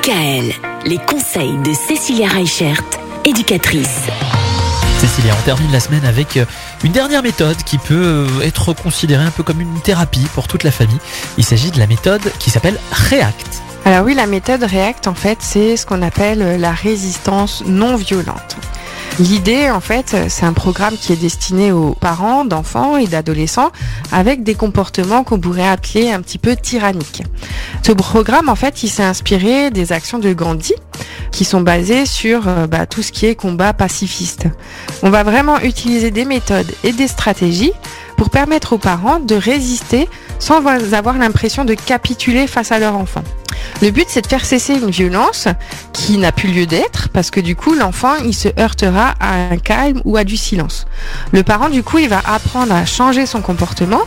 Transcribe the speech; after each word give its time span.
DKL, 0.00 0.52
les 0.86 0.98
conseils 0.98 1.58
de 1.58 1.74
Cécilia 1.74 2.28
Reichert, 2.28 2.82
éducatrice. 3.24 4.06
Cécilia, 4.98 5.34
on 5.38 5.44
termine 5.44 5.70
la 5.72 5.80
semaine 5.80 6.04
avec 6.06 6.36
euh, 6.36 6.46
une 6.84 6.92
dernière 6.92 7.22
méthode 7.22 7.56
qui 7.64 7.76
peut 7.76 8.26
euh, 8.26 8.40
être 8.42 8.72
considérée 8.72 9.24
un 9.24 9.30
peu 9.30 9.42
comme 9.42 9.60
une 9.60 9.80
thérapie 9.80 10.26
pour 10.34 10.48
toute 10.48 10.62
la 10.62 10.70
famille. 10.70 10.98
Il 11.36 11.44
s'agit 11.44 11.70
de 11.70 11.78
la 11.78 11.86
méthode 11.86 12.22
qui 12.38 12.50
s'appelle 12.50 12.78
REACT. 12.92 13.62
Alors 13.84 14.06
oui, 14.06 14.14
la 14.14 14.26
méthode 14.26 14.62
REACT, 14.62 15.06
en 15.06 15.14
fait, 15.14 15.38
c'est 15.40 15.76
ce 15.76 15.84
qu'on 15.84 16.02
appelle 16.02 16.58
la 16.58 16.72
résistance 16.72 17.62
non 17.66 17.96
violente. 17.96 18.56
L'idée, 19.20 19.70
en 19.70 19.80
fait, 19.80 20.16
c'est 20.30 20.46
un 20.46 20.54
programme 20.54 20.96
qui 20.96 21.12
est 21.12 21.16
destiné 21.16 21.72
aux 21.72 21.92
parents 21.92 22.46
d'enfants 22.46 22.96
et 22.96 23.06
d'adolescents 23.06 23.70
avec 24.12 24.42
des 24.42 24.54
comportements 24.54 25.24
qu'on 25.24 25.38
pourrait 25.38 25.68
appeler 25.68 26.10
un 26.10 26.22
petit 26.22 26.38
peu 26.38 26.56
tyranniques. 26.56 27.22
Ce 27.82 27.92
programme, 27.92 28.48
en 28.48 28.54
fait, 28.54 28.82
il 28.82 28.88
s'est 28.88 29.02
inspiré 29.02 29.70
des 29.70 29.92
actions 29.92 30.18
de 30.18 30.32
Gandhi 30.32 30.72
qui 31.30 31.44
sont 31.44 31.60
basées 31.60 32.06
sur 32.06 32.48
euh, 32.48 32.66
bah, 32.66 32.86
tout 32.86 33.02
ce 33.02 33.12
qui 33.12 33.26
est 33.26 33.34
combat 33.34 33.72
pacifiste. 33.72 34.46
On 35.02 35.10
va 35.10 35.22
vraiment 35.22 35.60
utiliser 35.60 36.10
des 36.10 36.24
méthodes 36.24 36.70
et 36.84 36.92
des 36.92 37.08
stratégies 37.08 37.72
pour 38.16 38.30
permettre 38.30 38.74
aux 38.74 38.78
parents 38.78 39.20
de 39.20 39.34
résister 39.34 40.08
sans 40.38 40.66
avoir 40.66 41.18
l'impression 41.18 41.64
de 41.64 41.74
capituler 41.74 42.46
face 42.46 42.72
à 42.72 42.78
leur 42.78 42.96
enfant. 42.96 43.22
Le 43.82 43.90
but, 43.90 44.06
c'est 44.08 44.22
de 44.22 44.26
faire 44.26 44.44
cesser 44.44 44.74
une 44.74 44.90
violence 44.90 45.48
qui 45.92 46.18
n'a 46.18 46.32
plus 46.32 46.48
lieu 46.48 46.66
d'être 46.66 47.08
parce 47.10 47.30
que 47.30 47.40
du 47.40 47.56
coup, 47.56 47.74
l'enfant, 47.74 48.16
il 48.24 48.34
se 48.34 48.48
heurtera 48.58 49.14
à 49.20 49.34
un 49.34 49.56
calme 49.56 50.02
ou 50.04 50.16
à 50.16 50.24
du 50.24 50.36
silence. 50.36 50.86
Le 51.32 51.42
parent, 51.42 51.68
du 51.68 51.82
coup, 51.82 51.98
il 51.98 52.08
va 52.08 52.20
apprendre 52.24 52.74
à 52.74 52.84
changer 52.84 53.26
son 53.26 53.40
comportement 53.40 54.02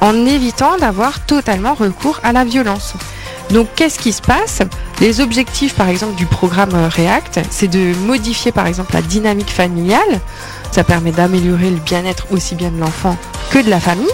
en 0.00 0.26
évitant 0.26 0.76
d'avoir 0.76 1.24
totalement 1.26 1.74
recours 1.74 2.20
à 2.22 2.32
la 2.32 2.44
violence. 2.44 2.94
Donc, 3.50 3.68
qu'est-ce 3.76 3.98
qui 3.98 4.12
se 4.12 4.22
passe? 4.22 4.60
Les 5.00 5.20
objectifs, 5.20 5.74
par 5.74 5.88
exemple, 5.88 6.16
du 6.16 6.26
programme 6.26 6.74
React, 6.74 7.40
c'est 7.50 7.68
de 7.68 7.94
modifier, 8.06 8.50
par 8.50 8.66
exemple, 8.66 8.94
la 8.94 9.02
dynamique 9.02 9.50
familiale. 9.50 10.20
Ça 10.72 10.84
permet 10.84 11.12
d'améliorer 11.12 11.70
le 11.70 11.76
bien-être 11.76 12.26
aussi 12.30 12.54
bien 12.54 12.70
de 12.70 12.78
l'enfant 12.78 13.16
que 13.50 13.58
de 13.58 13.70
la 13.70 13.80
famille. 13.80 14.06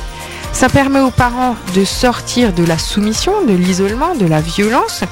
Ça 0.52 0.68
permet 0.68 1.00
aux 1.00 1.10
parents 1.10 1.56
de 1.74 1.84
sortir 1.84 2.52
de 2.52 2.62
la 2.62 2.76
soumission, 2.76 3.32
de 3.46 3.54
l'isolement, 3.54 4.14
de 4.14 4.26
la 4.26 4.40
violence, 4.40 5.02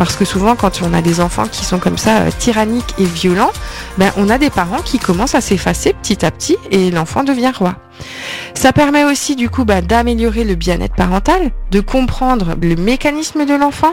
parce 0.00 0.16
que 0.16 0.24
souvent 0.24 0.56
quand 0.56 0.80
on 0.80 0.94
a 0.94 1.02
des 1.02 1.20
enfants 1.20 1.46
qui 1.46 1.62
sont 1.62 1.78
comme 1.78 1.98
ça 1.98 2.20
euh, 2.20 2.30
tyranniques 2.38 2.94
et 2.98 3.04
violents, 3.04 3.50
ben 3.98 4.10
on 4.16 4.30
a 4.30 4.38
des 4.38 4.48
parents 4.48 4.80
qui 4.82 4.98
commencent 4.98 5.34
à 5.34 5.42
s'effacer 5.42 5.92
petit 5.92 6.24
à 6.24 6.30
petit 6.30 6.56
et 6.70 6.90
l'enfant 6.90 7.22
devient 7.22 7.52
roi. 7.54 7.74
Ça 8.54 8.72
permet 8.72 9.04
aussi 9.04 9.36
du 9.36 9.50
coup 9.50 9.66
ben, 9.66 9.84
d'améliorer 9.84 10.44
le 10.44 10.54
bien-être 10.54 10.94
parental, 10.94 11.50
de 11.70 11.80
comprendre 11.80 12.56
le 12.62 12.76
mécanisme 12.76 13.44
de 13.44 13.52
l'enfant 13.52 13.92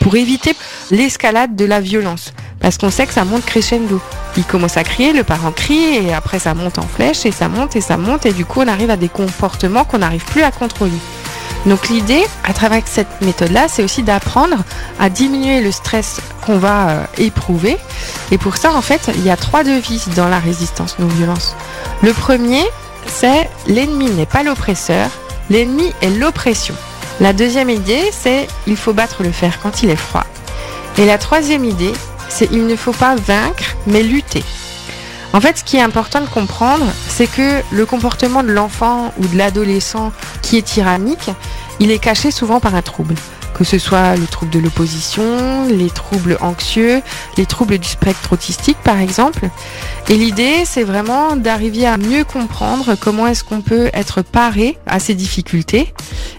pour 0.00 0.16
éviter 0.16 0.56
l'escalade 0.90 1.54
de 1.54 1.64
la 1.64 1.78
violence, 1.78 2.32
parce 2.58 2.76
qu'on 2.76 2.90
sait 2.90 3.06
que 3.06 3.12
ça 3.12 3.24
monte 3.24 3.44
crescendo 3.44 4.00
il 4.36 4.42
commence 4.42 4.76
à 4.76 4.82
crier, 4.82 5.12
le 5.12 5.22
parent 5.22 5.52
crie 5.52 5.94
et 5.94 6.12
après 6.12 6.40
ça 6.40 6.54
monte 6.54 6.78
en 6.78 6.88
flèche 6.88 7.24
et 7.26 7.30
ça 7.30 7.48
monte 7.48 7.76
et 7.76 7.80
ça 7.80 7.96
monte 7.96 8.26
et 8.26 8.32
du 8.32 8.44
coup 8.44 8.60
on 8.60 8.66
arrive 8.66 8.90
à 8.90 8.96
des 8.96 9.08
comportements 9.08 9.84
qu'on 9.84 9.98
n'arrive 9.98 10.24
plus 10.24 10.42
à 10.42 10.50
contrôler. 10.50 10.98
Donc 11.66 11.88
l'idée 11.88 12.24
à 12.44 12.52
travers 12.52 12.82
cette 12.86 13.20
méthode-là, 13.22 13.68
c'est 13.68 13.82
aussi 13.82 14.02
d'apprendre 14.02 14.56
à 15.00 15.08
diminuer 15.08 15.60
le 15.60 15.72
stress 15.72 16.20
qu'on 16.44 16.58
va 16.58 16.88
euh, 16.88 17.04
éprouver. 17.18 17.78
Et 18.30 18.38
pour 18.38 18.56
ça, 18.56 18.72
en 18.72 18.82
fait, 18.82 19.10
il 19.14 19.24
y 19.24 19.30
a 19.30 19.36
trois 19.36 19.64
devises 19.64 20.08
dans 20.14 20.28
la 20.28 20.38
résistance 20.38 20.98
non-violence. 20.98 21.56
Le 22.02 22.12
premier, 22.12 22.64
c'est 23.06 23.48
l'ennemi 23.66 24.10
n'est 24.10 24.26
pas 24.26 24.42
l'oppresseur, 24.42 25.08
l'ennemi 25.50 25.92
est 26.02 26.10
l'oppression. 26.10 26.74
La 27.20 27.32
deuxième 27.32 27.70
idée, 27.70 28.10
c'est 28.12 28.48
il 28.66 28.76
faut 28.76 28.92
battre 28.92 29.22
le 29.22 29.32
fer 29.32 29.58
quand 29.62 29.82
il 29.82 29.90
est 29.90 29.96
froid. 29.96 30.24
Et 30.98 31.06
la 31.06 31.18
troisième 31.18 31.64
idée, 31.64 31.92
c'est 32.28 32.50
il 32.52 32.66
ne 32.66 32.76
faut 32.76 32.92
pas 32.92 33.14
vaincre, 33.14 33.76
mais 33.86 34.02
lutter. 34.02 34.44
En 35.34 35.40
fait, 35.40 35.58
ce 35.58 35.64
qui 35.64 35.78
est 35.78 35.82
important 35.82 36.20
de 36.20 36.28
comprendre, 36.28 36.86
c'est 37.08 37.26
que 37.26 37.60
le 37.72 37.84
comportement 37.86 38.44
de 38.44 38.52
l'enfant 38.52 39.12
ou 39.18 39.26
de 39.26 39.36
l'adolescent 39.36 40.12
qui 40.42 40.58
est 40.58 40.62
tyrannique, 40.62 41.28
il 41.80 41.90
est 41.90 41.98
caché 41.98 42.30
souvent 42.30 42.60
par 42.60 42.76
un 42.76 42.82
trouble. 42.82 43.16
Que 43.52 43.64
ce 43.64 43.78
soit 43.78 44.14
le 44.14 44.26
trouble 44.26 44.52
de 44.52 44.60
l'opposition, 44.60 45.66
les 45.66 45.90
troubles 45.90 46.38
anxieux, 46.40 47.02
les 47.36 47.46
troubles 47.46 47.78
du 47.78 47.88
spectre 47.88 48.32
autistique 48.32 48.76
par 48.84 49.00
exemple. 49.00 49.48
Et 50.08 50.16
l'idée, 50.16 50.62
c'est 50.64 50.84
vraiment 50.84 51.34
d'arriver 51.34 51.84
à 51.84 51.96
mieux 51.96 52.22
comprendre 52.22 52.94
comment 52.94 53.26
est-ce 53.26 53.42
qu'on 53.42 53.60
peut 53.60 53.90
être 53.92 54.22
paré 54.22 54.78
à 54.86 55.00
ces 55.00 55.14
difficultés. 55.14 55.92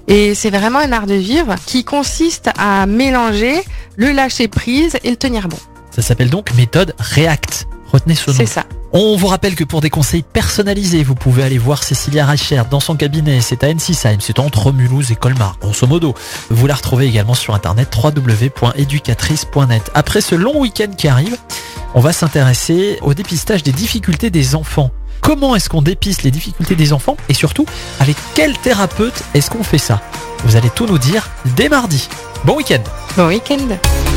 Et 0.08 0.36
c'est 0.36 0.52
vraiment 0.52 0.80
un 0.80 0.94
art 0.94 1.06
de 1.06 1.16
vivre 1.16 1.56
qui 1.66 1.84
consiste 1.84 2.50
à 2.58 2.86
mélanger 2.86 3.62
le 3.98 4.14
lâcher 4.14 4.48
prise 4.48 4.98
et 5.04 5.10
le 5.10 5.18
tenir 5.18 5.50
bon. 5.50 5.60
Ça 5.92 6.02
s'appelle 6.02 6.30
donc 6.30 6.54
méthode 6.54 6.96
React. 6.98 7.68
Retenez 7.92 8.16
ce 8.16 8.32
nom. 8.32 8.38
C'est 8.38 8.46
ça. 8.46 8.64
On 8.98 9.18
vous 9.18 9.28
rappelle 9.28 9.56
que 9.56 9.66
pour 9.66 9.82
des 9.82 9.90
conseils 9.90 10.24
personnalisés, 10.24 11.04
vous 11.04 11.16
pouvez 11.16 11.44
aller 11.44 11.58
voir 11.58 11.84
Cécilia 11.84 12.26
Reichert 12.26 12.68
dans 12.68 12.80
son 12.80 12.96
cabinet. 12.96 13.42
C'est 13.42 13.66
à 13.66 13.68
Ensisheim, 13.68 14.22
c'est 14.22 14.40
entre 14.40 14.72
Mulhouse 14.72 15.12
et 15.12 15.18
Colmar, 15.18 15.58
grosso 15.60 15.86
modo. 15.86 16.16
Vous 16.50 16.66
la 16.66 16.76
retrouvez 16.76 17.06
également 17.06 17.34
sur 17.34 17.54
internet 17.54 17.94
www.educatrice.net. 17.94 19.92
Après 19.94 20.22
ce 20.22 20.36
long 20.36 20.62
week-end 20.62 20.94
qui 20.98 21.10
arrive, 21.10 21.36
on 21.94 22.00
va 22.00 22.14
s'intéresser 22.14 22.98
au 23.02 23.14
dépistage 23.14 23.64
des 23.64 23.74
difficultés 23.74 24.30
des 24.30 24.56
enfants. 24.56 24.92
Comment 25.20 25.58
est-ce 25.58 25.68
qu'on 25.68 25.82
dépiste 25.82 26.24
les 26.24 26.32
difficultés 26.32 26.76
des 26.76 26.94
enfants 26.94 27.18
et 27.28 27.34
surtout 27.34 27.66
avec 28.00 28.16
quel 28.34 28.58
thérapeute 28.60 29.26
est-ce 29.34 29.50
qu'on 29.50 29.64
fait 29.64 29.78
ça? 29.78 30.02
Vous 30.46 30.56
allez 30.56 30.70
tout 30.70 30.86
nous 30.86 31.00
dire 31.00 31.28
dès 31.58 31.68
mardi. 31.68 32.08
Bon 32.46 32.56
week-end 32.56 32.84
Bon 33.18 33.28
week-end 33.28 33.76